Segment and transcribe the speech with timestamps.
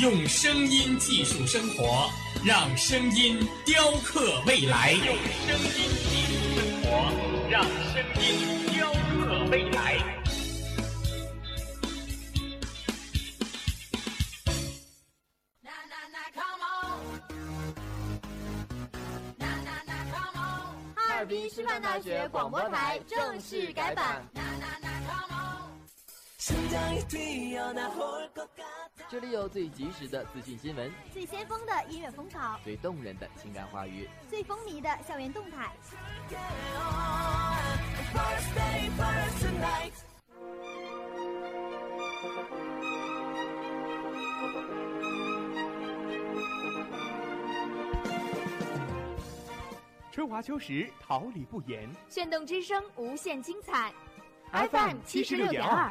[0.00, 2.10] 用声音技术生活，
[2.44, 4.92] 让声音雕刻未来。
[4.92, 5.76] 用声音
[6.08, 7.12] 技术生活，
[7.50, 9.98] 让声音雕刻未来。
[20.94, 24.26] 哈尔滨师范大学广播台正式改版。
[29.08, 35.72] 这里有最及时的资讯新闻，最先锋的音乐风潮，最动人的情感话语，最风靡的校园动态。
[50.10, 51.88] 春华秋实，桃李不言。
[52.08, 53.92] 炫动之声，无限精彩。
[54.50, 55.88] FM 七十六点二。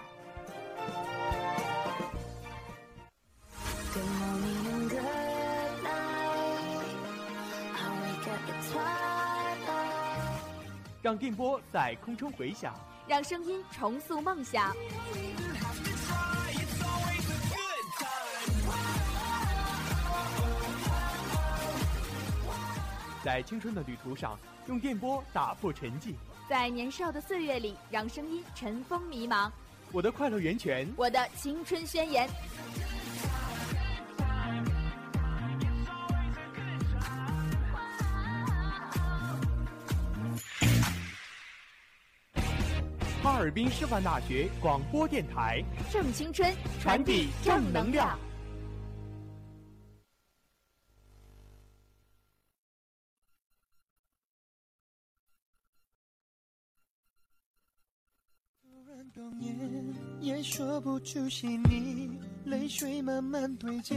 [11.02, 12.74] 让电波在空中回响，
[13.08, 14.72] 让声音重塑梦想。
[23.24, 26.14] 在青春的旅途上，用电波打破沉寂；
[26.48, 29.52] 在年少的岁月里，让声音尘封迷茫。
[29.94, 32.30] 我的快乐源泉，我的青春宣言。
[43.22, 45.62] 哈尔滨师范大学广播电台，
[45.92, 48.18] 正青春，传递正能量。
[59.14, 59.51] 冬夜
[60.44, 62.10] 说不出细腻，
[62.46, 63.96] 泪水慢慢堆积，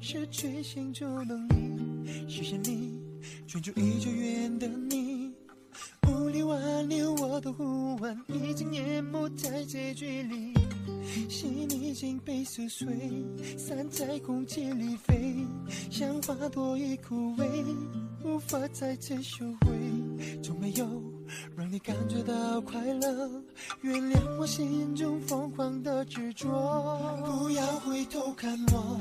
[0.00, 2.28] 失去行走能力。
[2.28, 3.00] 视线里
[3.46, 5.32] 专注已久远的你，
[6.08, 10.54] 无力挽留我的呼唤，已经淹没在这距离。
[11.28, 12.86] 心已经被撕碎，
[13.56, 15.34] 散在空气里飞，
[15.90, 17.46] 像花朵已枯萎，
[18.24, 21.03] 无法再次收回，从没有。
[21.56, 23.30] 让你感觉到快乐，
[23.80, 26.48] 原谅我心中疯狂的执着。
[27.24, 29.00] 不要回头看我，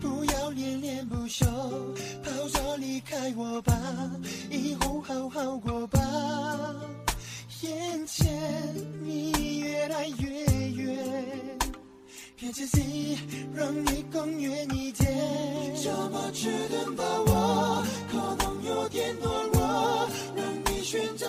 [0.00, 1.46] 不要恋恋不舍，
[2.22, 3.74] 跑着离开我吧，
[4.50, 6.00] 以后好好过吧。
[7.62, 8.28] 眼前
[9.02, 11.58] 你越来越远，
[12.36, 13.16] 别自己
[13.54, 15.12] 让你更远一点。
[15.80, 19.41] 这么迟钝的我，可能有点懦弱。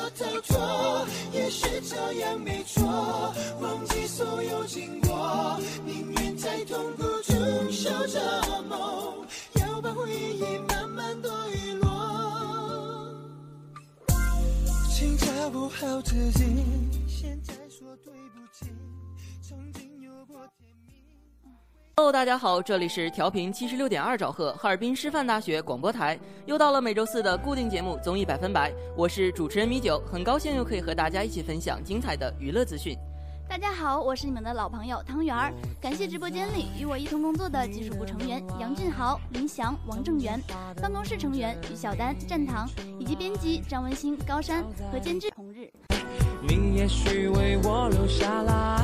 [0.03, 2.83] 我逃脱，也许这样没错。
[3.61, 8.19] 忘记所有经过，宁愿在痛苦中受折
[8.67, 13.15] 磨，要把回忆慢慢的遗落。
[14.93, 16.43] 请照顾好自己，
[21.95, 26.17] Hello，大家好，这里是调频七十六点二兆赫，哈尔滨师范大学广播台，
[26.47, 32.97] 又到了每周四的固定节目《综艺百分百》，我是主持人米九，很高兴又可以和大家一起分享精彩的娱乐资讯。
[33.47, 40.41] 大家好，我是你们的老朋友汤圆儿，感谢直播间里与我一同工作的技术部成员杨俊豪、林翔、王正元，
[40.81, 42.67] 办公室成员于小丹、战堂，
[42.97, 45.71] 以及编辑张文新、高山和监制同日。
[46.41, 48.83] 你也许为我留下来，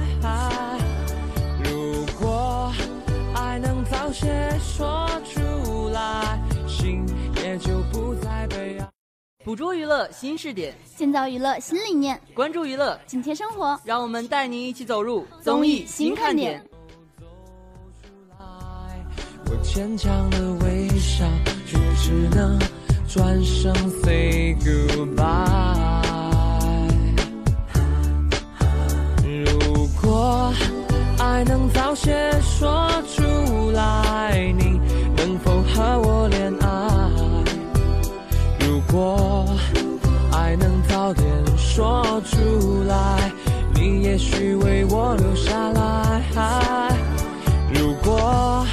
[1.63, 2.71] 如果。
[3.35, 4.27] 爱能早些
[4.59, 7.05] 说出来，心
[7.43, 8.89] 也就不再被爱。
[9.45, 13.79] 捕捉娱乐新视点，建造娱乐新理念，关注娱乐，紧贴生活。
[13.83, 16.63] 让我们带您一起走入综艺新看点。
[19.51, 21.25] 我坚强的微笑，
[21.65, 22.59] 却只能
[23.07, 23.73] 转身
[24.03, 25.98] say goodbye。
[31.39, 34.77] 爱能早些说出来你
[35.15, 36.99] 能否和我恋爱
[38.59, 39.45] 如果
[40.33, 41.25] 爱能早点
[41.55, 43.31] 说出来
[43.73, 46.91] 你也许为我留下来。
[47.73, 48.67] 如果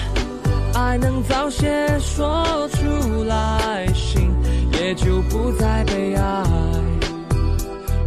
[0.74, 4.28] 爱能早些说出来心
[4.72, 6.42] 也就不再悲哀。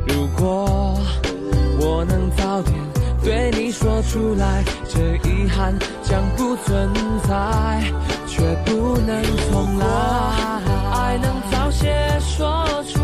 [0.05, 0.99] 如果
[1.79, 2.88] 我能早点
[3.21, 6.89] 对你说出来，这遗憾将不存
[7.27, 7.83] 在，
[8.27, 9.21] 却不能
[9.51, 9.85] 重来。
[10.91, 12.99] 爱能早些说出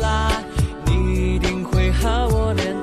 [0.00, 0.42] 来，
[0.86, 2.74] 你一定会和我恋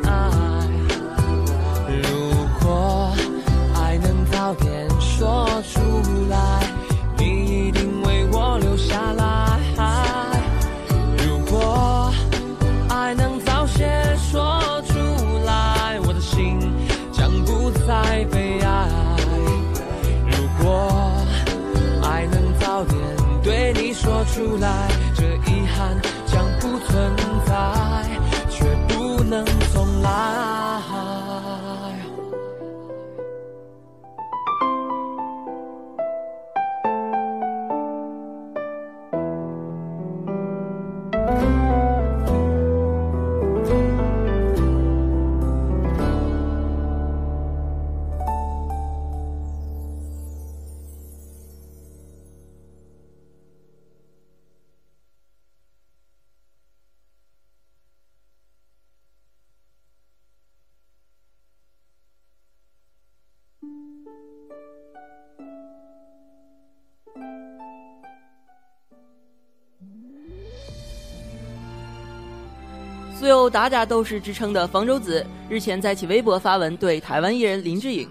[73.55, 78.05] 打“打假斗士”之称的方舟子，日前在其微博发文对台湾艺人林志颖，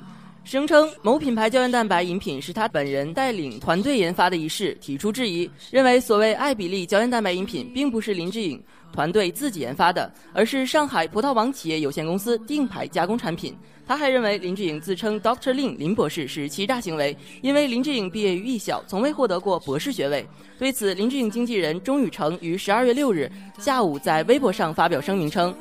[0.45, 8.63] 声称某品牌胶原蛋白饮品是他本人带领团队研发的一事提出质疑，认为所谓艾比利胶原蛋白饮品并不是林志颖
[8.93, 13.57] 团队自己研发的，而是上海葡萄王企业有限公司定牌加工产品。
[13.87, 20.27] 他还认为林志颖自称 Doctor Lin 林博士是欺诈行为，因为林志颖毕业于艺校，从未获得过博士学位。
[20.59, 25.55] 对此，林志颖经纪人钟宇成于十二月六日下午在微博上发表声明称，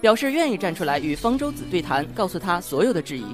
[0.00, 3.24] 表示愿意站出来与方舟子对谈，告诉他所有的质疑。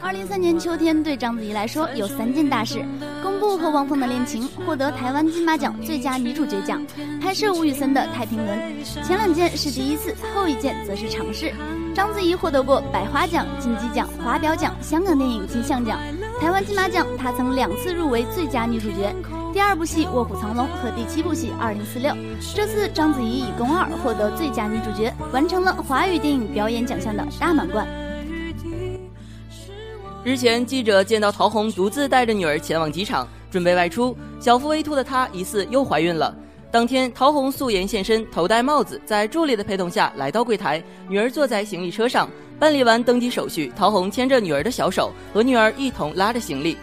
[0.00, 2.82] 二零三年秋天，对章子怡来说有三件大事：
[3.22, 6.84] 公布和汪峰的恋情，获得台湾金马奖最佳女主角奖，
[7.20, 8.58] 拍摄吴宇森的《太平轮》。
[9.06, 11.52] 前两件是第一次，后一件则是尝试。
[11.94, 16.00] 章子怡获得过百花奖、金鸡奖、华表奖、香港电影金像奖、
[16.40, 19.14] 台湾金马奖，她曾两次入围最佳女主角。
[19.52, 22.12] 第二部戏《卧虎藏龙》和第七部戏《二零四六》，
[22.56, 27.86] 这次章子怡以宫二获得最佳女主角，完成了华语电影表演奖项的大满贯。
[30.24, 34.16] 日前，记者见到陶虹独自带着女儿前往机场，准备外出。
[34.40, 36.34] 小腹微凸的她疑似又怀孕了。
[36.70, 42.26] 当天，陶虹素颜现身，头戴帽子，在助理的陪同下来到柜台，女儿坐在行李车上。
[42.58, 46.78] 办理完登机手续，陶虹牵着女儿的小手，和女儿一同拉着行李，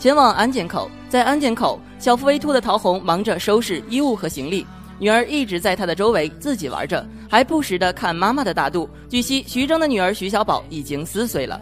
[0.00, 0.90] 前往安检口。
[1.08, 4.66] 在安检口，小腹微凸的陶虹忙着收拾衣物和行李，
[4.98, 8.90] 女儿一直在她的周围自己玩着，还不时的看妈妈的大肚。
[9.08, 11.60] 据悉，徐峥的女儿徐小宝已经四岁了。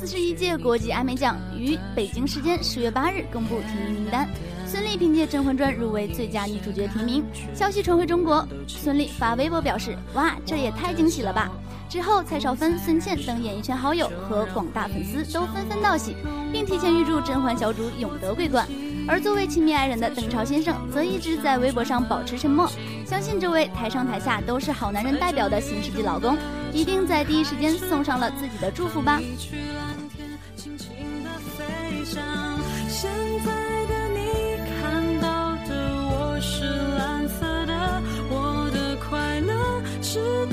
[0.00, 4.26] 四十一届国际艾美奖于北京时间十月八日公布提名名单，
[4.66, 7.22] 孙俪凭借《甄嬛传》入围最佳女主角提名。
[7.52, 11.50] 消息传回中国，孙俪发微博表示：“哇，这也太惊喜了吧！”
[11.86, 16.16] 之后，蔡少芬、孙茜等演艺圈好友和广大粉丝都纷纷道喜，
[16.50, 18.66] 并提前预祝甄嬛小主永得桂冠。
[19.06, 22.70] 而作为亲密爱人的邓超先生，则一直在微博上保持沉默。
[23.04, 26.38] 相信这位台上台下都是好男人代表的新世纪老公，
[26.72, 29.20] 一定在第一时间送上了自己的祝福吧。
[33.00, 33.10] 现
[33.46, 33.50] 在
[33.86, 34.28] 的你
[34.78, 35.72] 看到的
[36.12, 36.66] 我是
[36.98, 40.44] 蓝色的，我的快乐是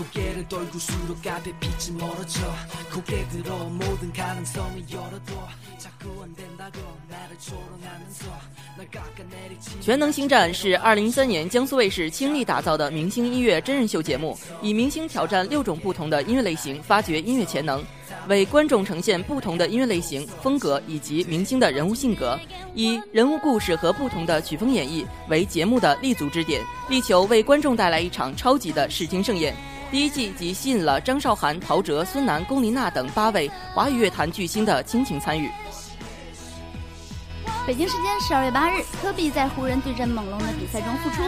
[0.00, 2.40] 고개를 돌고수록 앞에 빛이 멀어져
[2.92, 5.48] 고개 들어 모든 가능성이 열어둬
[5.78, 8.26] 자꾸 안 된다고 나를 조롱하면서
[8.76, 17.82] 날 깎아내리지 全能星战是二零一三年江苏卫视倾力打造的明星音乐真人秀节目，以明星挑战六种不同的音乐类型，发掘音乐潜能，
[18.28, 22.38] 为观众呈现不同的音乐类型、风格以及明星的人物性格，
[22.74, 29.56] 以人物故事和不同的曲风演绎为节目的立足之点，力求为观众带来一场超级的视听盛宴。
[29.91, 35.51] 第一季即吸引了张韶涵、陶喆、孙楠、龚琳娜等八位华语乐坛巨星的倾情参与。
[37.67, 41.21] 北京时间十二月八日，科比在湖人对阵猛龙的比赛中复出。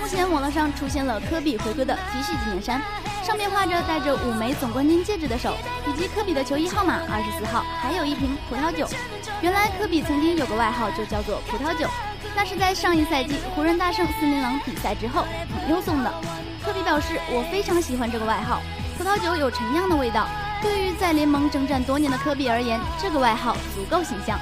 [0.00, 2.82] 目前网络上出现了科比回归的 T 恤纪念衫，
[3.22, 5.54] 上面画着戴着五枚总冠军戒指的手，
[5.86, 8.88] 以及科比的球衣号码二十四号，还有一瓶葡萄酒。
[9.42, 11.86] 原来科比曾经有个外号就叫做葡萄酒，
[12.36, 15.24] 那是在上一赛季湖人大胜森林狼比赛之后
[15.60, 16.12] 朋友送的。
[16.64, 18.60] 科比表示：“我非常喜欢这个外号，
[18.96, 20.26] 葡萄酒有陈酿的味道。
[20.60, 24.38] 对于在联盟征战多年的科比而言，这个外号足够形象。”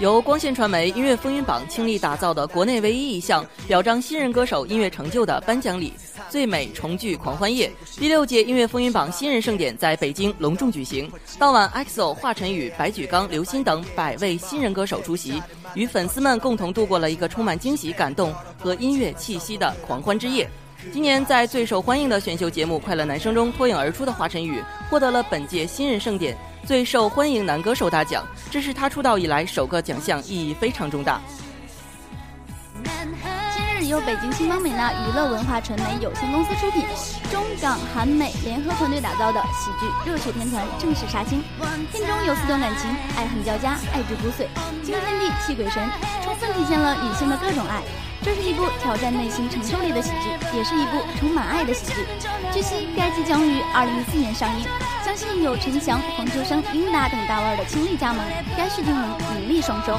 [0.00, 5.92] 由光线传媒音乐风云榜倾力打造的国内唯一一项表彰新人歌手音乐成就的颁奖礼——
[6.30, 11.12] 最美重聚狂欢夜第六届音乐风云榜新人盛典在北京隆重举行。
[11.38, 15.42] 当晚，EXO、华晨宇、白举纲、刘鑫等百位新人歌手出席，
[15.74, 20.48] 与粉丝们共同度过了一个充满惊喜、感动和音乐气息的狂欢之夜。
[20.94, 26.34] 今年在最受欢迎的选秀节目《快乐男声》中脱颖而出的华晨宇，获得了本届新人盛典。
[26.64, 31.20] 最受欢迎男歌手大奖，这是他出道以来首个奖项，意义非常重大。
[33.90, 36.84] 由北京星光美娜娱乐文化传媒有限公司出品，
[37.28, 41.42] 中港韩美联合团队打造的喜剧《热血天团》正式杀青。
[41.90, 44.46] 片中有四段感情，爱恨交加，爱至骨髓，
[44.86, 45.82] 惊天地泣鬼神，
[46.22, 47.82] 充分体现了女性的各种爱。
[48.22, 52.06] 这是一部挑战内心承受力的喜剧，也是一部充满爱的喜剧。
[52.52, 54.64] 据悉，该剧将于二零一四年上映，
[55.04, 58.24] 相信有陈翔、黄秋生、英达等大腕的倾力加盟，
[58.56, 59.98] 该剧定能名利双收。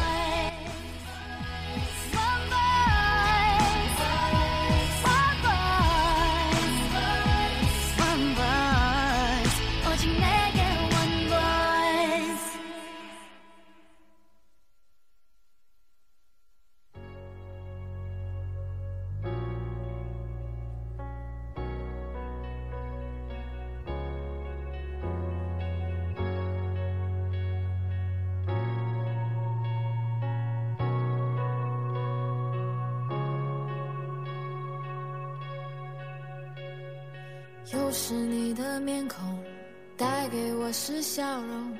[40.91, 41.77] 是笑容，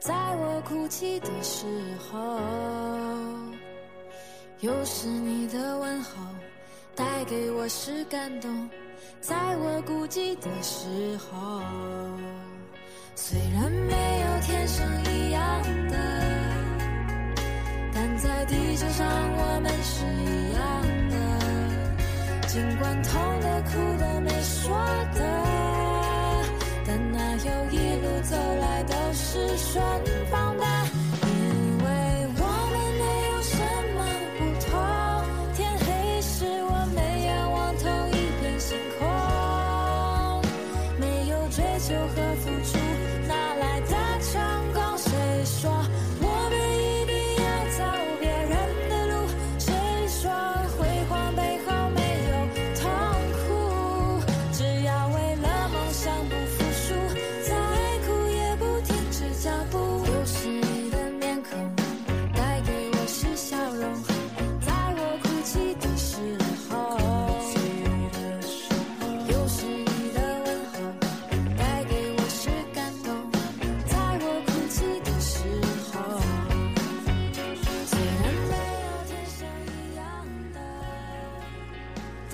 [0.00, 1.66] 在我哭泣的时
[1.98, 2.16] 候；
[4.60, 6.10] 又是你的问候，
[6.96, 8.70] 带给我是感动，
[9.20, 11.60] 在我孤寂的时候。
[13.14, 15.96] 虽然没有天生一样的，
[17.92, 20.64] 但在地球上我们是一样
[21.10, 21.14] 的。
[22.48, 24.74] 尽管痛的、哭的、没说
[25.14, 25.43] 的，
[29.34, 29.82] 是顺
[30.30, 30.43] 发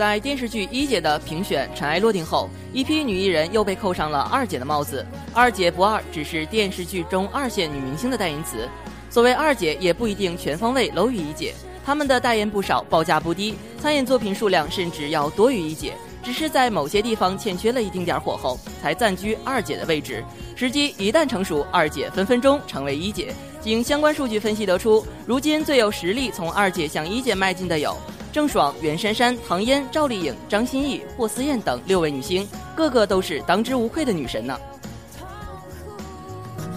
[0.00, 5.04] 在电视剧一姐的评选尘埃落定后，一批女艺人又被扣上了二姐的帽子。
[5.34, 8.66] 二姐不二只是电视剧中二线女明星的代言词，
[9.10, 11.52] 所谓二姐也不一定全方位搂于一姐，
[11.84, 15.92] 她们的代言不少，报价不低，参演作品数量甚至要多于一姐，
[16.22, 20.24] 只是在某些地方欠缺了一丁点火候，才暂居二姐的位置。
[20.56, 23.34] 时机一旦成熟，二姐分分钟成为一姐。
[23.60, 27.94] 经相关数据分析得出，如今最有实力从二姐向一姐迈进的有。
[28.32, 34.56] 郑爽、袁姗姗、唐嫣、赵丽颖、张歆艺、霍思燕等六位女星，个个都是当之无愧的女神呢。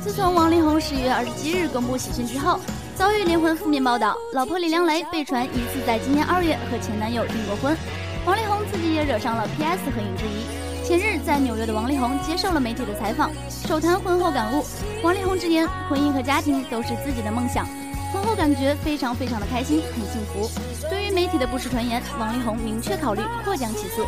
[0.03, 2.60] 自从王力宏十一月二十七日公布喜讯之后，
[2.95, 7.77] 遭遇连环负面报道，老婆李靓蕾被传疑似在今年二月和前男友订过婚。
[8.25, 10.63] 王力宏自己也惹上了 PS 合影之疑。
[10.86, 14.65] 前日在纽约的王力宏接受了媒体的采访，首谈婚后感悟。
[15.01, 17.65] 王力宏直言，婚姻和家庭都是自己的梦想，
[18.13, 20.48] 婚后感觉非常非常的开心，很幸福。
[20.88, 24.05] 对于媒体的不实传言，王力宏明确考虑或将起诉。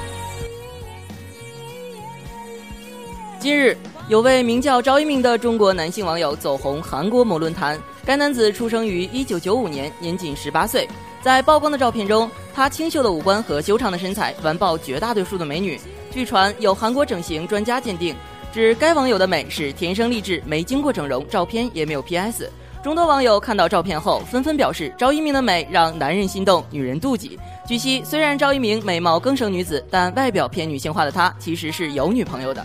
[3.40, 3.76] 近日，
[4.08, 7.82] 有位名叫赵一鸣的中国男性网友走红韩国某论坛。
[8.06, 10.88] 该男子出生于1995年，年仅18岁。
[11.24, 15.80] 在曝光的照片中，他清秀的五官和修长的身材完爆绝大多数的美女。
[16.12, 18.16] 据传，有韩国整形专家鉴定，
[18.54, 22.52] 指该网友的美是天生丽质，没经过整容，照片也没有 PS。
[22.86, 27.40] 众多网友看到照片后，纷纷表示赵一鸣的美让男人心动，女人妒忌。
[27.68, 32.64] 据悉，虽然赵一鸣美貌更胜女子，但外表偏女性化的他其实是有女朋友的。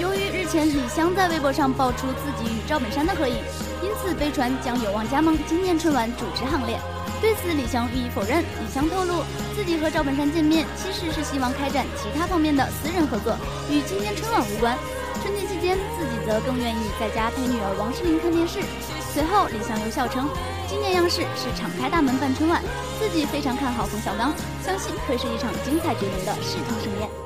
[0.00, 3.36] 由于日前李湘在微博上爆出自己与赵本山的合影，
[3.80, 6.76] 因此被传将有望加盟今年春晚主持行列。
[7.20, 8.40] 对此，李湘予以否认。
[8.40, 9.22] 李湘透露，
[9.54, 13.36] 自己和赵本山见面其实是希望开展其他方面的私人合作，
[13.70, 14.76] 与今年春晚无关。
[15.26, 18.60] 春节期间，自己则更愿意在家陪女儿王诗龄看电视。
[19.12, 20.28] 随后，李湘又笑称，
[20.68, 22.62] 今年央视是敞开大门办春晚，
[23.00, 27.25] 自己非常看好冯小刚，相信会是一场精彩绝伦的视听盛宴。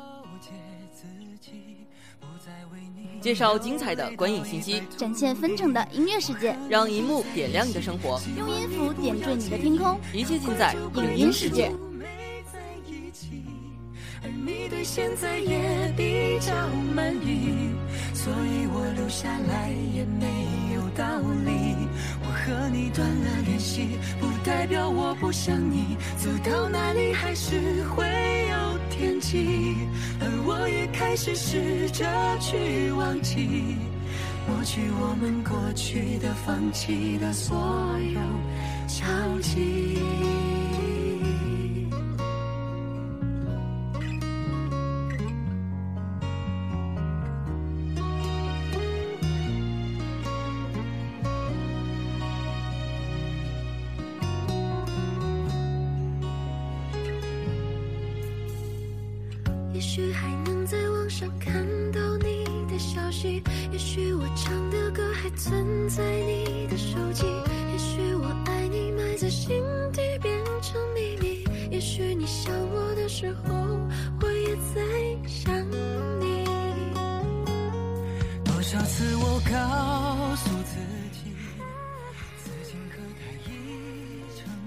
[3.21, 11.71] 介绍精彩的观影信息，展现纷呈的音乐世界，让银幕点亮你的生活，用音符点缀你的天空，一切尽在影音世界。
[14.23, 16.51] 而你对现在也比较
[16.95, 17.69] 满意，
[18.13, 20.25] 所以我留下来也没
[20.75, 21.05] 有道
[21.45, 21.75] 理。
[22.23, 28.03] 我和你断了联系，不代表我不想你，走到哪里还是会
[28.49, 28.50] 有
[29.01, 29.75] 天际。
[30.19, 32.05] 而我也开始试着
[32.39, 33.77] 去忘记，
[34.47, 37.57] 抹去我们过去的、放弃的所
[38.13, 38.21] 有
[38.87, 40.50] 交集。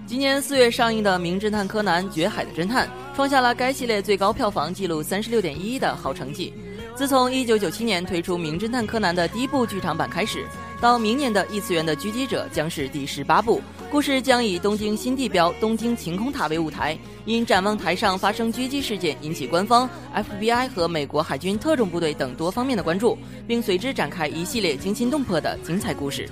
[0.07, 2.87] 今年四月上映的《名侦探柯南：绝海的侦探》
[3.17, 6.55] 创下了该系列最高票房纪录三十六点一亿的好成绩。
[6.95, 10.47] 自从一九九七年推出《名侦探柯南》的第一部剧场版开始，
[10.81, 13.61] 到明年的异次元的狙击者将是第十八部。
[13.95, 26.29] 故事将以东京新地标东京晴空塔为舞台，因展望台上发生狙击事件引起官方、FBI 和美国海军特种部队等多方面的关注，并随之展开一系列惊心动魄的精彩故事。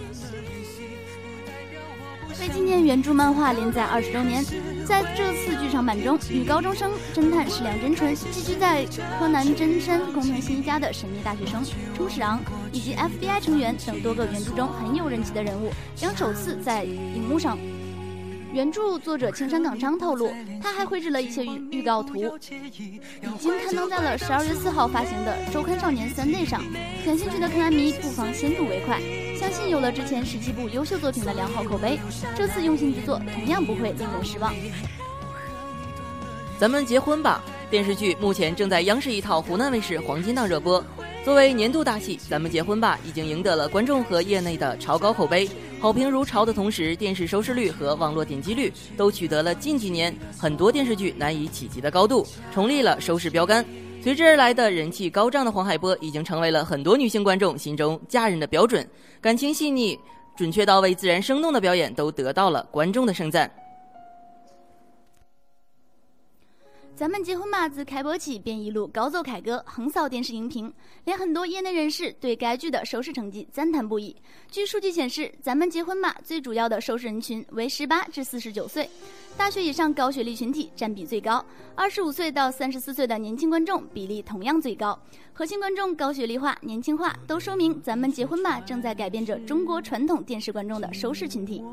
[2.41, 4.45] 为纪念原著漫画连载二十周年，
[4.87, 8.87] 在这次剧场版中，女高中生侦探矢良真纯寄居在
[9.19, 11.63] 柯南真山工藤新一家的神秘大学生
[11.95, 12.41] 冲矢昂，
[12.73, 17.59] 以及 FBI 成员等多个原著中很有人气的人物，将首次在荧幕上。
[18.53, 20.31] 原著作者青山刚昌透露，
[20.63, 22.71] 他还绘制了一些预预告图，已
[23.39, 26.63] 经刊登在了十二月四号发行的《周刊少年 Sunday》上。
[27.05, 29.01] 感兴趣的柯南迷不妨先睹为快。
[29.39, 31.99] 相信有了之前十七部优秀作品的良好口碑，
[32.37, 34.55] 这次用心之作同样不会令人失望。
[36.59, 37.43] 咱们结婚吧！
[37.71, 40.85] 电视剧目前正在央视一套湖南卫视黄金档热播。
[41.25, 53.65] 作为年度大戏，《咱们结婚吧》已经赢得了观众和业内的超高口碑，好评如潮的同时，电视收视率和网络点击率都取得了近几年很多电视剧难以企及的高度，重立了收视标杆。
[54.03, 58.85] 随之而来的人气高涨的黄海波，已经成为了很多女性观众心中嫁人的标准。
[59.21, 59.97] 感情细腻、
[60.37, 63.49] 准确到位、自然生动的表演，都得到了观众的盛赞。
[67.03, 70.73] 咱们结婚吧自开播起便一路高奏凯歌，横扫电视荧屏，
[71.05, 74.15] 连很多业内人士对该剧的收视成绩赞叹不已。
[74.53, 78.89] 据数据显示，咱们结婚吧最主要的收视人群为十八至四十九岁，
[79.37, 84.97] 大学以上高学历群体占比最高，二十五岁到三十四岁的年轻观众比例同样最高。
[85.33, 91.65] 核心观众高学历化、年轻化，都说明咱们结婚吧正在改变着中国传统电视观众的收视群体。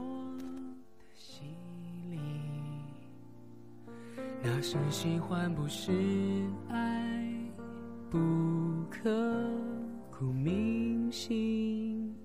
[4.42, 5.92] 那是喜欢，不是
[6.70, 7.30] 爱，
[8.10, 8.18] 不
[8.90, 9.10] 刻
[10.10, 12.16] 骨铭心。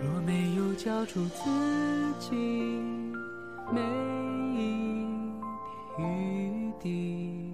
[0.00, 1.44] 若没有交出自
[2.18, 2.34] 己
[3.70, 3.80] 每
[4.54, 5.04] 一
[5.96, 7.52] 点余地，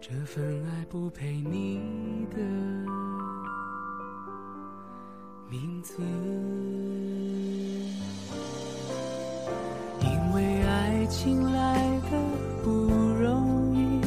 [0.00, 2.38] 这份爱不配你的
[5.48, 6.02] 名字。
[11.10, 11.74] 情来
[12.10, 12.16] 的
[12.62, 14.00] 不容易，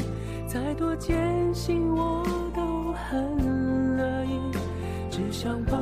[0.47, 2.23] 再多艰辛我
[2.55, 4.39] 都很乐意，
[5.11, 5.77] 只想抱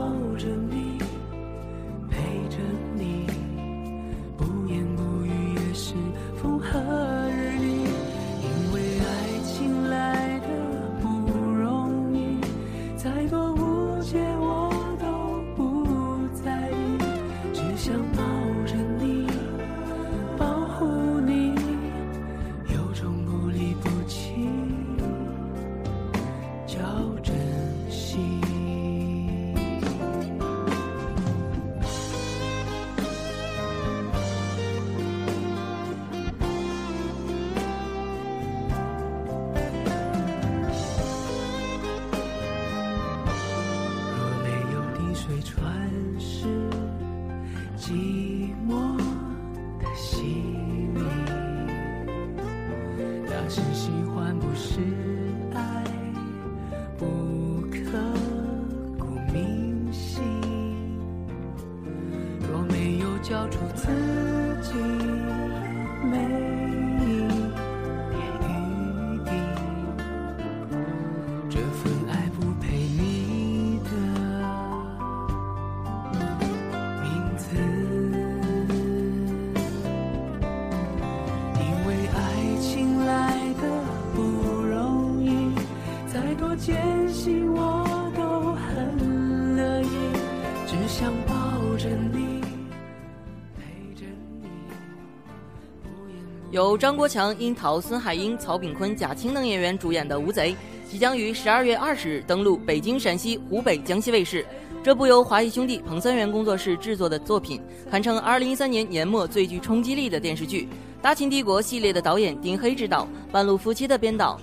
[96.51, 100.51] 由张国强、樱桃、孙海英、曹炳坤、贾青等演员主演的《无贼》，
[100.91, 104.45] 即将于十二月二十日登陆北京、陕西、湖北、江西卫视。
[104.83, 110.63] 这部由华谊兄弟彭三元工作室制作的作品，堪称二零一三年年末最具冲击力的电视剧。
[111.01, 114.37] 《大秦帝国》系列的导演丁黑执导，半路夫妻的编导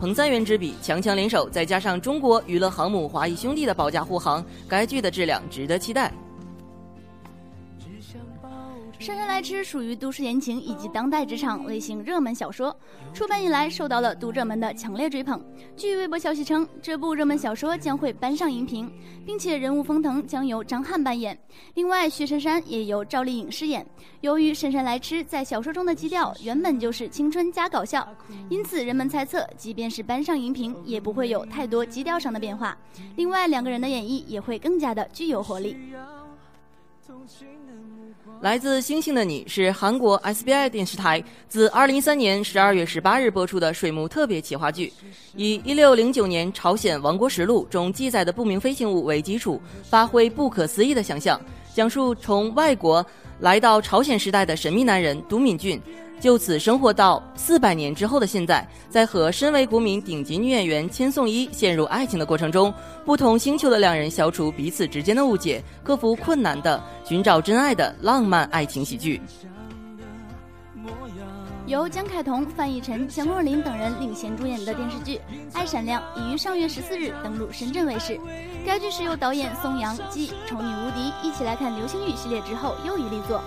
[0.00, 6.08] 彭三元执笔，强强联手，再加上中国娱乐航母华谊兄弟的保驾护航，该剧的质量值得期待。
[9.02, 12.74] 《姗姗来迟》属于都市言情以及当代职场类型热门小说，
[13.12, 15.44] 出版以来受到了读者们的强烈追捧。
[15.76, 18.88] 据微博消息称，这部热门小说将会搬上荧屏，
[19.26, 21.36] 并且人物封腾将由张翰扮演，
[21.74, 23.84] 另外薛杉杉也由赵丽颖饰演。
[24.20, 28.08] 由于《姗姗来迟》在小说中的基调原本就是青春加搞笑，
[28.48, 32.78] 因此人们猜测，即便是搬上荧屏，也不会有太多基调上的变化。
[33.16, 35.76] 另外，两个人的演绎也会更加的具有活力。
[38.42, 44.92] 来自星星的你是韩国 SBI 电视台自2013年12月18日播出的水幕特别企划剧，
[45.36, 51.40] 以1609年朝鲜王国实录中记载的不明飞行物为基础，发挥不可思议的想象，
[51.72, 53.06] 讲述从外国
[53.38, 55.80] 来到朝鲜时代的神秘男人都敏俊，
[56.22, 62.72] 就此生活到四百年之后的现在，在和身为国民顶级女演员千颂伊陷入爱情的过程中，
[63.04, 69.20] 不同星球的两人消除彼此之间的误解，克服困难的寻找真爱的浪漫爱情喜剧。
[71.66, 75.16] 由江凯彤、范逸臣、蒋若琳等人领衔主演的电视剧
[75.52, 78.16] 《爱闪亮》已于上月十四日登陆深圳卫视。
[78.64, 83.42] 该剧是由导演宋阳继《丑女无敌》一起来看流星雨系列之后又一力作。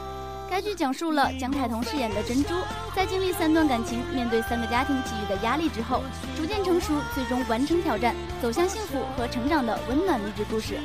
[0.49, 2.53] 该剧讲述了蒋凯彤饰演的珍珠，
[2.95, 6.01] 在经历三段感情、面对三个家庭给予的压力之后，
[6.37, 10.79] 逐渐成熟，最终完成挑战，走向幸福和成长的温暖励志故事。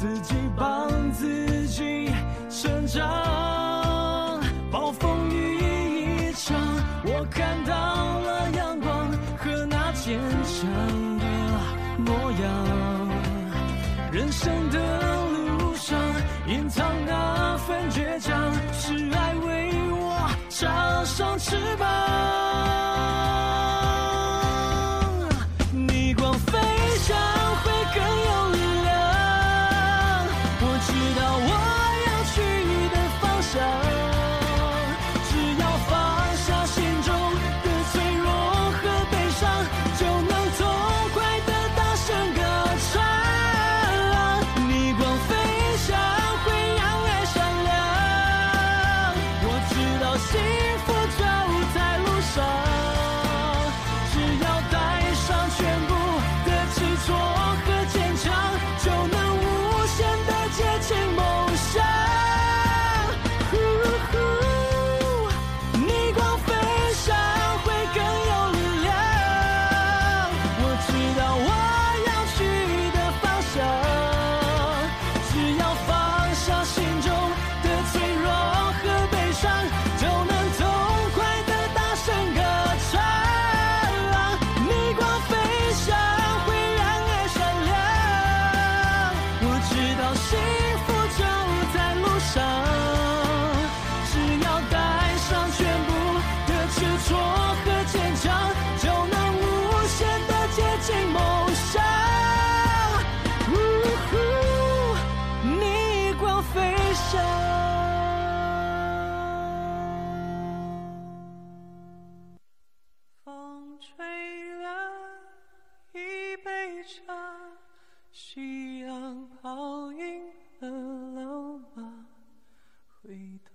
[0.00, 2.08] 自己帮自己
[2.48, 4.40] 成长。
[4.70, 6.56] 暴风雨一场，
[7.04, 7.74] 我看到
[8.20, 10.70] 了阳光和那坚强
[11.18, 11.26] 的
[11.98, 12.46] 模样。
[14.12, 14.78] 人生的
[15.58, 15.98] 路上，
[16.46, 22.97] 隐藏那份倔强，是爱为我插上翅膀。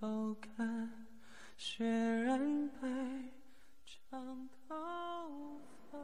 [0.04, 0.89] 回头看，
[1.56, 2.38] 雪染
[2.82, 2.89] 白
[4.12, 4.76] 长头
[5.89, 5.98] 发。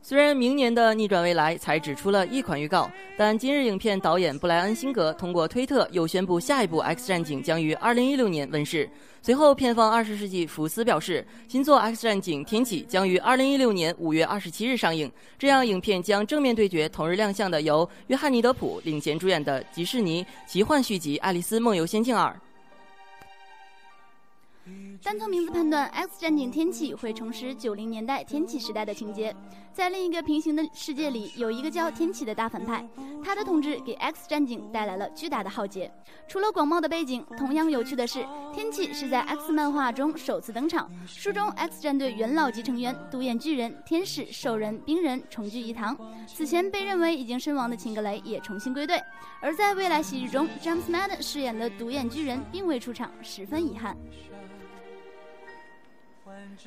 [0.00, 8.88] 虽然明年的《逆转未来》才只出了一款预告，但今日影片导演布莱恩·辛格通过推特又宣布，下一部《X 战警》将于2016年问世。
[9.20, 15.10] 随后，片方二十世纪福斯表示，新作《X 战警：天启》将于2016年5月27日上映。
[15.36, 22.30] 这样，影片将正面对决同日亮相的由约翰尼·德普领衔主演的迪士尼奇幻续集《爱丽丝梦游仙境二》。
[25.06, 29.32] 单从名字判断，《X 战警：天启》会重拾九零年代天启时代的情节。
[29.72, 32.84] 在另一个平行的世界里，有一个叫天启的大反派，
[33.24, 35.88] 他的统治给 X 战警带来了巨大的浩劫。
[36.26, 40.90] 除了广袤的背景，同样有趣的是，天启是在 X 漫画中首次登场。
[41.06, 45.96] 书中 X 战队元老级成员独眼巨人、天使、兽人、冰人重聚一堂。
[46.26, 49.00] 此前被认为已经身亡的秦格雷也重新归队。
[49.40, 53.96] 而在未来喜剧中，James Madden 饰演的独眼巨人并未出场，十分遗憾。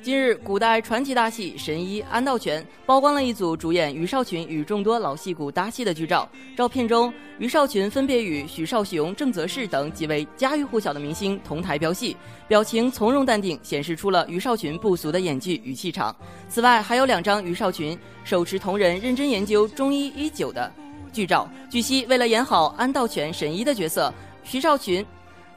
[0.02, 6.28] 近日，古代传奇大戏《神医安道全》曝光了一组主演于少群与众多老戏骨搭戏的剧照。
[6.56, 12.16] 照片中，于少群分别与许绍雄、郑则仕等几位家喻户晓的明星同台飙戏，
[12.48, 16.14] 表情从容淡定，显示出了于少群不俗的演技与气场。
[16.48, 20.72] 此外，还有两张于少群手持同人认真研究中医医灸的
[21.12, 21.46] 剧照。
[21.68, 24.12] 据悉，为了演好安道全神医的角色，
[24.42, 25.04] 徐少群。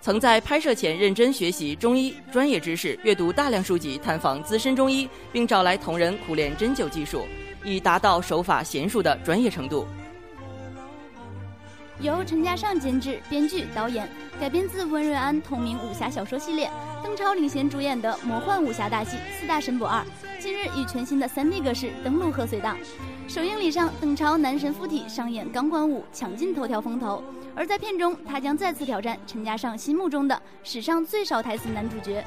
[0.03, 7.25] 曾在拍摄前认真学习中医专业知识，阅读大量书籍，探访资深中医，并找来同仁苦练针灸技术，
[7.63, 9.87] 以达到手法娴熟的专业程度。
[12.01, 14.05] 由陈嘉上监制、编剧、导演，
[14.41, 16.69] 改编自温瑞安同名武侠小说系列，
[17.01, 20.01] 邓超领衔主演的魔幻武侠大戏《四大神捕二》，
[20.37, 22.77] 近日以全新的 3D 格式登陆贺岁档。
[23.27, 27.23] 首映礼上，邓超男神附体上演钢管舞，抢尽头条风头。
[27.55, 32.23] 而在片中，他将再次挑战陈嘉上心目中的史上最少台词男主角，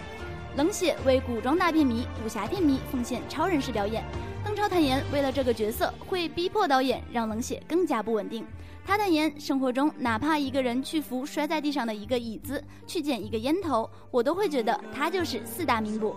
[0.56, 4.02] 冷血为古装大片迷、武侠片迷奉献超人式表演。
[4.44, 8.44] 邓超坦言，为了这个角色，会逼迫导演让冷血更加不稳定。
[8.84, 16.16] 他坦言，生活中哪怕一个人去扶摔在地上的一个椅子，去捡一个烟头，我都会觉得他就是四大名捕。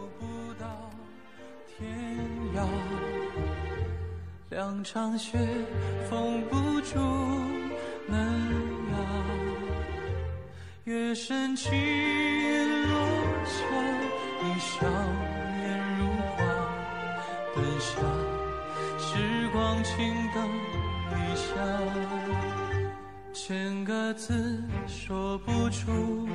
[1.78, 2.18] 天
[2.56, 2.66] 涯
[4.50, 5.38] 两场雪
[6.10, 6.98] 封不住
[8.08, 8.50] 嫩
[10.86, 11.72] 月深情
[12.90, 12.98] 落
[13.46, 13.62] 下，
[14.42, 14.88] 你笑
[15.62, 16.44] 颜如花。
[17.54, 17.80] 灯。
[17.80, 18.02] 下，
[18.98, 19.96] 时光轻
[20.34, 20.44] 等
[21.14, 21.48] 一下。
[23.32, 26.28] 千个字说不出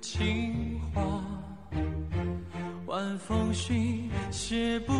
[0.00, 1.24] 情话，
[2.86, 4.92] 晚风信写不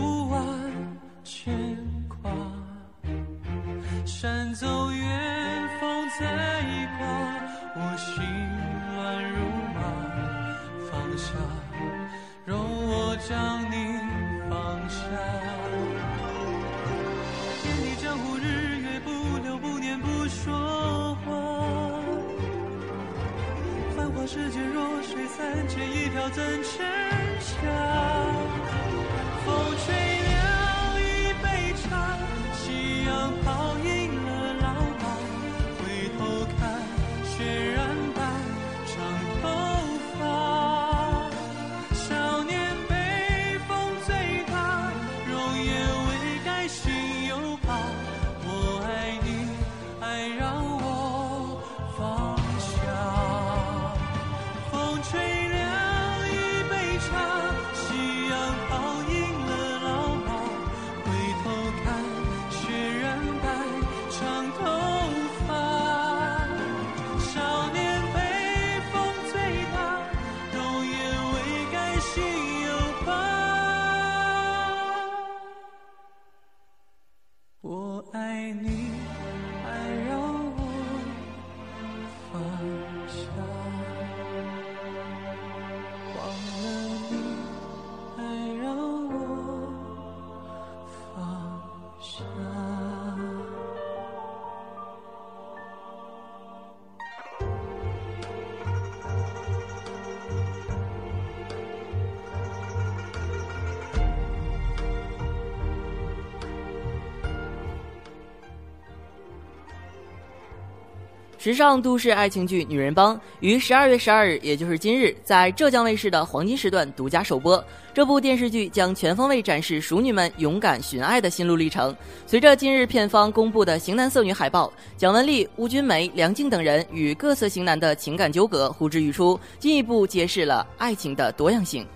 [111.48, 117.64] 时尚都市爱情剧《女人帮》于十二月十二日，也就是今日，在浙江卫视的黄金时段独家首播。
[117.94, 121.96] 这部电视剧将全方位展示熟女们勇敢寻爱的心路历程。
[122.26, 131.86] 随着今日片方公布的型男色女海报，蒋雯丽、邬君梅、梁静等人与各色型男的情感纠葛呼之欲出，进一步揭示了爱情的多样性。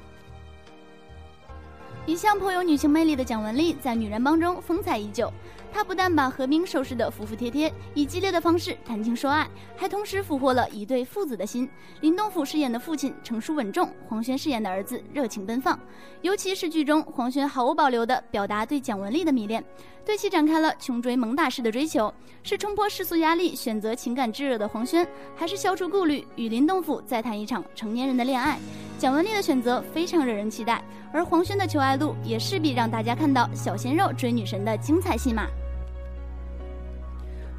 [2.06, 5.30] 一向颇有女性魅力的蒋雯丽，在《女人帮》中风采依旧。
[5.72, 11.68] 他不但把何冰收拾得服服帖帖，以激烈的方式谈情说爱，还同时俘获了一对父子的心。
[12.02, 15.78] 林东甫饰演的父亲成熟稳重，黄轩饰演的儿子热情奔放。
[16.20, 19.64] 尤其是剧中黄轩毫无保留地表达对蒋雯丽的迷恋，
[20.04, 22.12] 对其展开了穷追猛打式的追求。
[22.42, 28.58] 是冲破世俗压力选择情感炙热的黄轩，还是消除顾虑与林东甫再谈一场成年人的恋爱？
[28.98, 35.46] 蒋雯丽的选择非常惹人期待，而黄轩的求爱路也势必让大家看到小鲜肉追女神的精彩戏码。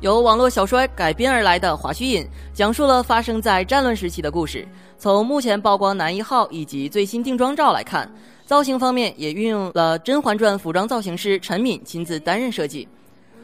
[0.04, 2.24] 由网络小说改编而来的《华胥引》，
[2.54, 4.68] 讲述了发生在战乱时期的故事。
[4.98, 8.14] 从目前曝光男一号以及最新定妆照来看，
[8.46, 12.86] 造型方面也运用了《甄嬛传》服装造型师陈敏亲自担任设计。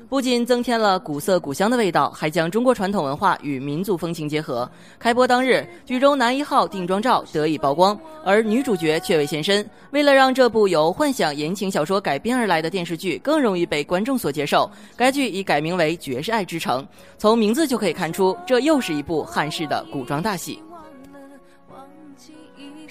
[0.09, 4.69] 不仅增添了古色古香的味道，还将中国传统文化与民族风情结合。
[4.97, 9.63] 开播当日，剧中男一号定妆照得以曝光，而女主角却未现身。
[9.91, 16.81] 为了让这部由幻想言情小说改编而来的电视剧更容易被观众所接受，该剧已改名为《绝世爱之城》。
[17.19, 20.59] 从名字就可以看出，这又是一部汉式的古装大戏。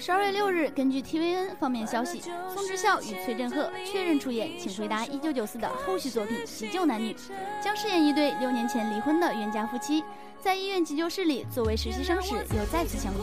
[0.01, 2.21] 十二月六日，根据 TVN 方面消息，
[2.53, 7.13] 宋智孝与崔振赫确认出演《请回答一九九四》的后续作品《急救男女》，
[7.61, 10.01] 将饰演一对六年前离婚的冤家夫妻，
[10.39, 13.17] 在医院急救室里作为实习生时又再次相遇。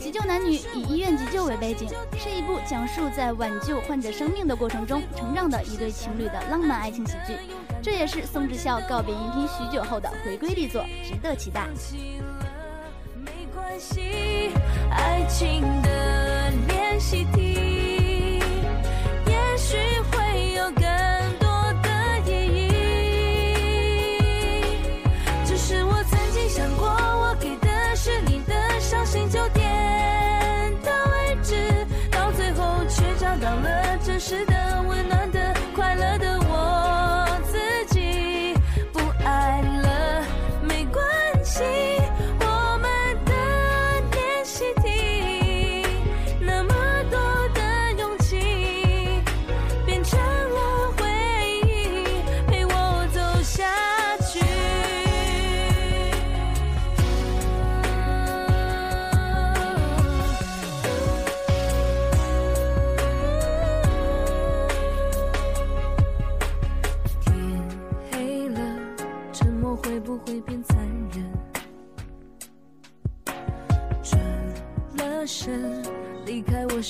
[0.02, 1.88] 《急救男女》以医院急救为背景，
[2.18, 7.34] 是一部讲述在挽救患者生命的过程中成长的一对情侣的浪漫爱情喜剧。
[7.80, 11.68] 这也是宋智孝告别荧屏许久后的回归力作，值得期待。
[13.54, 14.50] 关系
[14.90, 17.47] 爱情的练习题，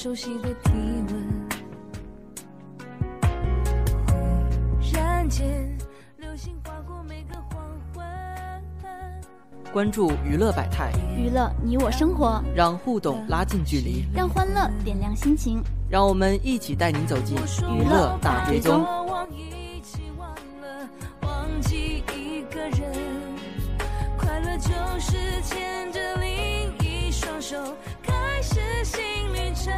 [0.01, 0.71] 熟悉的体
[1.09, 1.49] 温。
[4.81, 5.77] 忽然间，
[6.19, 8.07] 流星划过每个黄昏。
[9.73, 15.61] 关注娱乐百态，娱乐你我生活，让互动拉近距离，让欢乐点亮心情。
[15.91, 17.37] 让我们一起带您走进
[17.69, 18.87] 娱乐大追踪。
[24.17, 24.71] 快乐就
[25.01, 26.29] 是牵着另
[26.87, 27.57] 一双手。
[29.67, 29.73] 的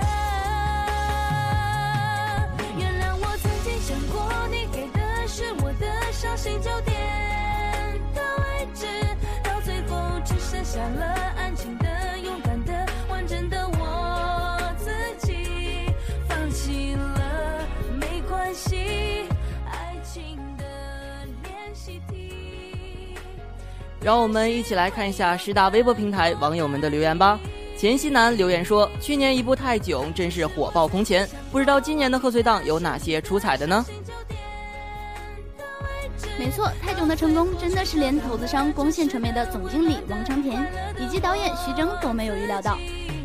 [2.79, 6.97] 原谅我曾经想过，你给的是我的伤心就点
[8.15, 8.87] 到为止，
[9.43, 11.05] 到最后只剩下了
[11.37, 15.93] 安静的、勇敢的、完整的我自己。
[16.29, 17.67] 放弃了
[17.99, 19.27] 没关系，
[19.67, 20.65] 爱情的
[21.43, 23.17] 练习题。
[24.01, 27.39] 让我们一起来看一下十大微博平台网友们的留言吧。
[27.81, 33.83] 钱西南留言说：“去年一部《泰囧》真是火爆空前，不知道今年的贺岁档有哪些出彩的呢？”
[36.39, 40.63] 没错，泰囧的成功真的是连投资商光线传媒的总经理王长田
[40.99, 42.77] 以及导演徐峥都没有预料到。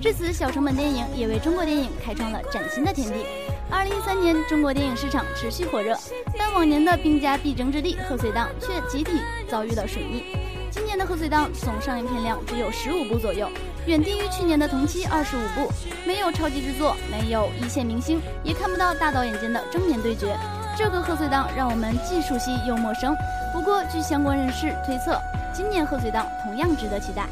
[0.01, 3.26] 至此，小成本电影也为中国电影开创了崭新的天地。
[3.70, 5.97] 二零一三年，中国电影市场持续火热，
[6.38, 10.24] 但往年的兵家必争之地贺岁档却集体遭遇了水逆。
[10.72, 13.49] 今年的贺岁档总上映片量只有十五部左右，
[13.88, 15.71] 远低于去年的同期二十五部。
[16.05, 20.36] 没有超级制作，没有一线明星，也看不到大导演间的正面对决。
[20.77, 23.15] 这个贺岁档让我们既熟悉又陌生，
[23.53, 25.19] 不过据相关人士推测，
[25.53, 27.27] 今年贺岁档同样值得期待。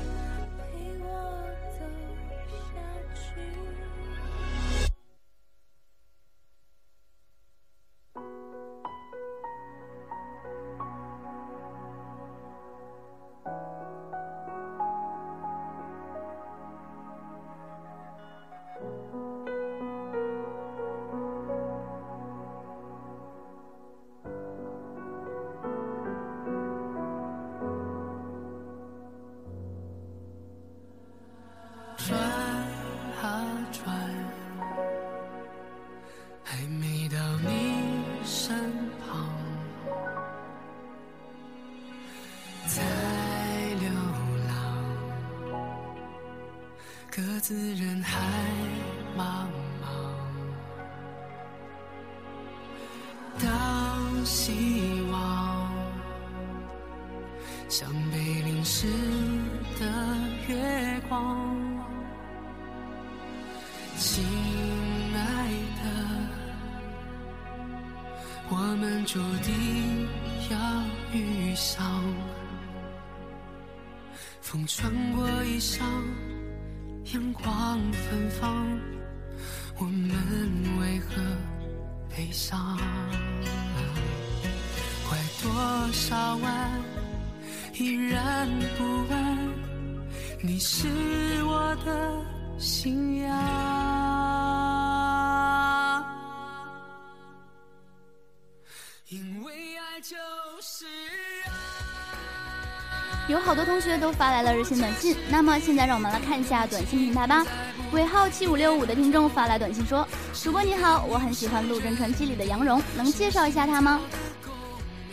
[103.53, 107.45] 好多同学都发来了热线短信，那么现在让我们来看一下短信平台吧。
[107.91, 114.01] 尾号七五六五的听众发来短信说：“主播你好，我很喜欢《陆贞传奇》里的杨蓉，能介绍一下她吗？”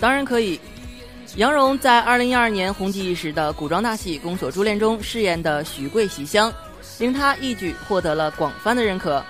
[0.00, 0.58] 当然可以。
[1.36, 6.50] 杨蓉在二零一二年红极一时的古装大戏《宫锁珠帘》中饰演的徐贵喜香，
[6.98, 9.22] 令她一举获得了广泛的认可。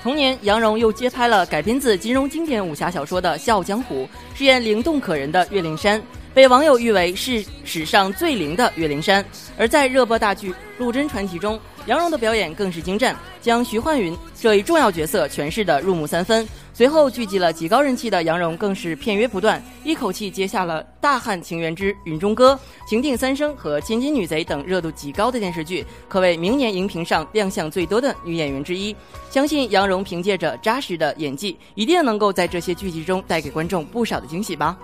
[0.00, 6.00] 同年，杨蓉又接拍了改编自金庸经典武侠小说的《笑傲江湖》，饰演灵动可人的岳灵珊。
[6.34, 9.24] 被网友誉为是史上最灵的岳灵珊，
[9.56, 16.44] 而在热播大剧《陆贞传奇》中，杨蓉的表演更是精湛，将徐焕云这一重要角色诠释的入木三分。
[16.72, 22.58] 随后聚集了极高人气的杨蓉，更是片约不断，一口气接下了《大汉情缘之云中歌》
[22.90, 28.94] 《情定三生》和《千金女贼》等热度极高的电视剧，可谓明年荧屏上亮相最多的女演员之一。
[29.30, 34.76] 相信杨蓉凭借着扎实的演技，一定能够在这些剧集中带给观众不少的惊喜吧。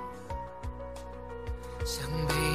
[1.84, 2.49] 想陪。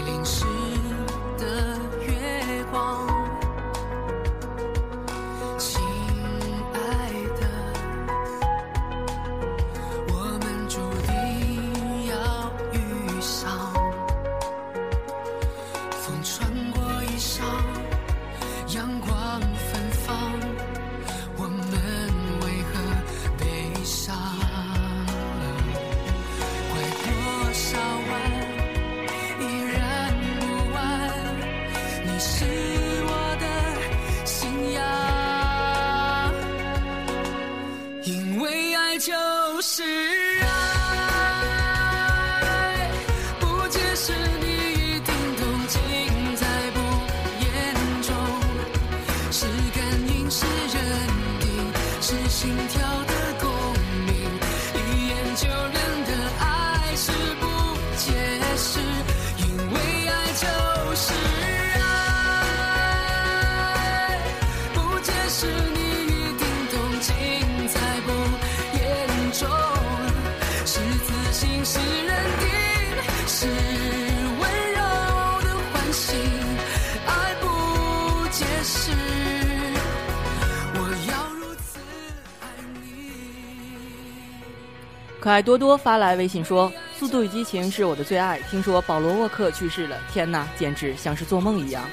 [85.26, 91.84] 可爱多多发来微信说：“《速度与激情》是我的最爱，听说保罗沃克去世了，天哪，简直像是做梦一样。”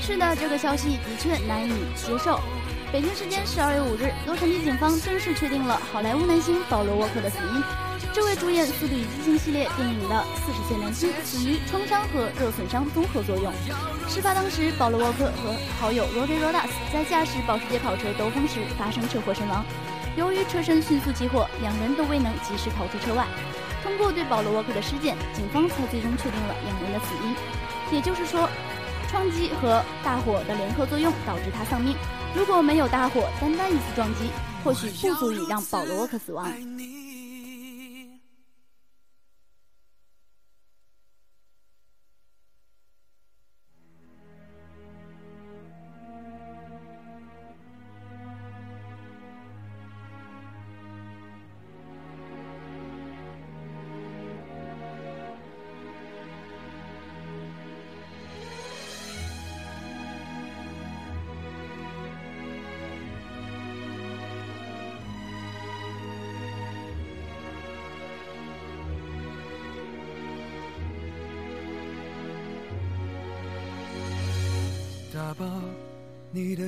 [0.00, 2.40] 是的，这个消息的确难以接受。
[2.90, 7.62] 北京时间十二月五日，洛杉矶警方正式确定了好莱坞男星保罗沃克的死因。
[8.14, 13.52] 这位主演《速度与激情》系列电影的四十岁男星死于创伤和热损伤综合作用。
[14.08, 19.62] 事发当时，保罗沃克和好友罗德罗达斯在驾驶保时捷跑车兜风时发生车祸身亡。
[20.16, 23.26] 由于车身迅速起火，两人都未能及时逃出车外。
[23.82, 27.34] 通过对保罗沃克的尸检，警方才最终确定了两人的死因。
[27.94, 28.48] 也就是说，
[29.10, 31.96] 撞击和大火的联合作用导致他丧命。
[32.34, 34.30] 如果没有大火，单单一次撞击，
[34.62, 36.46] 或许不足以让保罗沃克死亡。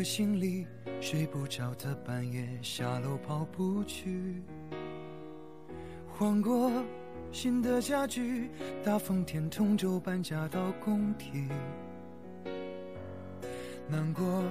[0.03, 0.67] 的行李，
[1.01, 4.43] 睡不着的半夜下楼跑步去。
[6.09, 6.73] 换过
[7.31, 8.51] 新的家具，
[8.85, 11.47] 大风天同舟搬家到工体。
[13.89, 14.43] 难过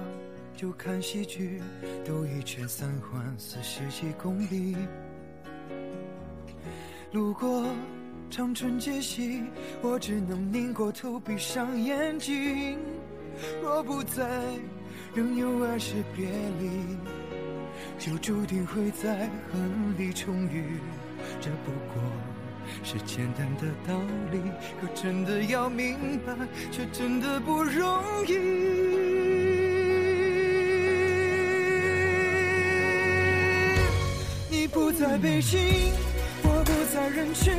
[0.55, 1.61] 就看喜剧，
[2.05, 4.77] 兜一圈三环四十几公里。
[7.11, 7.67] 路过
[8.29, 9.43] 长春街西，
[9.81, 12.79] 我只能拧过头闭上眼睛。
[13.61, 14.23] 若不在，
[15.13, 16.25] 仍有爱是别
[16.59, 16.97] 离，
[17.99, 20.79] 就注定会在恨里重遇。
[21.41, 22.01] 这不过
[22.81, 23.99] 是简单的道
[24.31, 24.39] 理，
[24.79, 26.33] 可真的要明白，
[26.71, 28.37] 却真的不容易。
[34.49, 35.59] 你不在北京，
[36.41, 37.53] 我不在人群，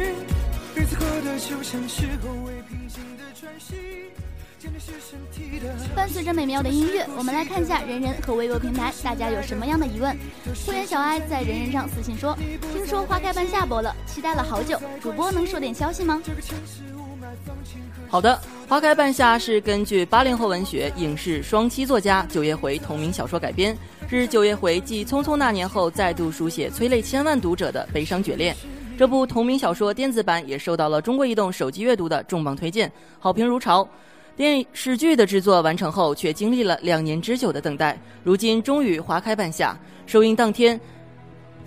[0.75, 3.75] 日子过得就像是后未平静的喘息。
[5.95, 10.17] 伴随着美妙的音乐，我们来看一下人人和微博平台大家有什么样的疑问。
[10.67, 12.37] 会员小爱在人人上私信说
[12.73, 16.21] ：“听说花开半夏播了，期待了好久，主播能说点消息吗？”
[18.09, 18.39] 好的，
[18.69, 23.77] 《花开半夏》是根据八零后文学、影视双栖作家九叶回同名小说改编，
[24.09, 28.55] 是九叶回继《匆匆那年》后再度书写催泪千万读者的悲伤绝恋。
[28.99, 33.89] 这部同名小说电子版也受到了中国移动手机阅读的重磅推荐，好评如潮。
[34.35, 39.79] 电视剧的制作完成后，却经历了两年之久的等待，如今终于花开半夏。
[40.07, 40.81] 首映当天，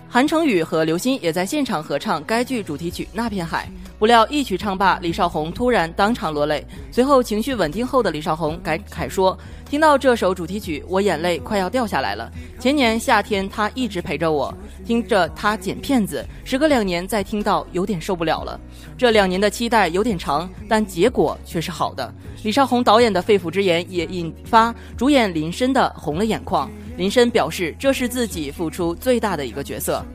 [0.09, 3.69] 韩成宇和刘鑫也在现场合唱该剧主题曲《那片海》。
[3.97, 6.65] 不料一曲唱罢，李少红突然当场落泪。
[6.91, 9.37] 随后情绪稳定后的李少红感慨说
[9.69, 12.29] ：“听到这首主题曲，我眼泪快要掉下来了。
[12.59, 14.53] 前年夏天，他一直陪着我，
[14.85, 16.25] 听着他剪片子。
[16.43, 18.59] 时隔两年再听到，有点受不了了。
[18.97, 26.69] 这两年的期待有点长，但结果却是好的。”李少红导演的肺腑之言也引发主演林深的红了眼眶。
[26.97, 30.05] 林深表示，这是自己付出最大的一个角色。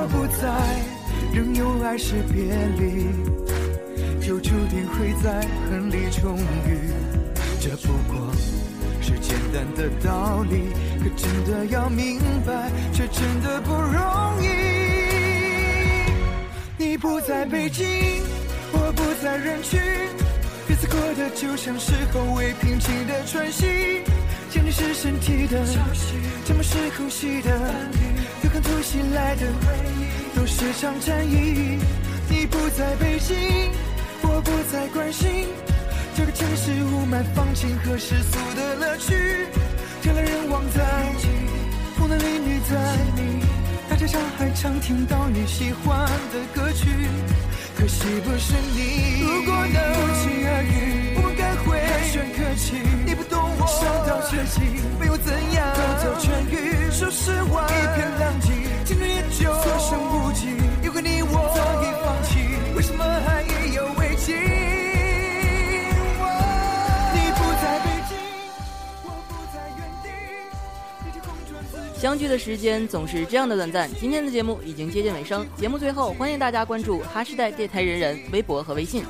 [0.00, 0.46] 我不在，
[1.34, 3.08] 仍有爱是别离，
[4.24, 6.92] 就注定会在恨里重遇。
[7.58, 8.32] 这不过
[9.02, 10.70] 是简单的道理，
[11.02, 14.46] 可真的要明白，却真的不容易。
[16.76, 18.22] 你不在北京，
[18.70, 19.80] 我不在人群，
[20.68, 24.04] 日子过得就像是后未平静的喘息。
[24.48, 25.60] 简直是身体的，
[26.46, 27.50] 这么是呼吸的，
[28.48, 29.46] 有看突袭来的，
[30.34, 31.78] 都是场战役。
[32.30, 33.36] 你不在北京，
[34.22, 35.48] 我不再关心
[36.16, 39.14] 这个城市雾霾、放晴和世俗的乐趣。
[40.02, 40.82] 人来人往在，
[41.98, 43.44] 风男里女在你，
[43.90, 46.88] 大街上还常听到你喜欢的歌曲。
[47.76, 49.20] 可惜不是你。
[49.20, 50.97] 如果能不期而遇，
[51.68, 52.80] 我们该会寒暄客气。
[53.04, 56.90] 你不懂我，伤到彻底，没有怎样，都走痊愈。
[56.90, 58.48] 收拾完，一片狼藉，
[58.86, 60.56] 青春也就所剩无几。
[60.82, 61.36] 有个你，我
[71.98, 73.90] 相聚的时间总是这样的短暂。
[74.00, 79.02] 今天的节目已经接近尾声，节目最后欢迎大家关注哈时代电台人人微博和微信。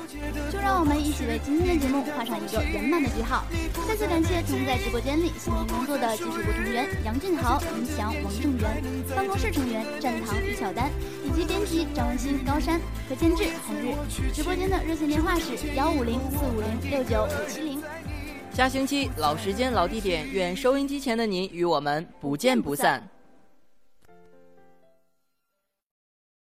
[0.51, 3.45] 就让我们一起为今天的节目画上一个圆满的句号。
[3.87, 8.83] 再次感谢同在直播间里辛勤工作的技术部成员杨俊豪、林翔、王正元，
[9.15, 10.89] 办公室成员战堂于巧丹，
[11.23, 13.93] 以及编辑张文新、高山和监制韩日。
[14.33, 17.79] 直播间的热线电话是幺五零四五零六九五七零。
[18.59, 23.01] 下星期老时间老地点，愿收音机前的您与我们不见不散。